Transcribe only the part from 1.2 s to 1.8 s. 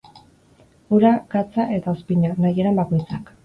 gatza